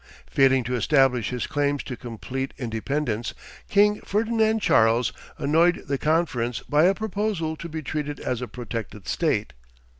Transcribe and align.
Failing 0.25 0.63
to 0.63 0.73
establish 0.75 1.29
his 1.29 1.45
claims 1.45 1.83
to 1.83 1.95
complete 1.95 2.55
independence, 2.57 3.35
King 3.69 4.01
Ferdinand 4.03 4.59
Charles 4.59 5.13
annoyed 5.37 5.83
the 5.87 5.99
conference 5.99 6.61
by 6.61 6.85
a 6.85 6.95
proposal 6.95 7.55
to 7.57 7.69
be 7.69 7.83
treated 7.83 8.19
as 8.19 8.41
a 8.41 8.47
protected 8.47 9.07
state. 9.07 9.53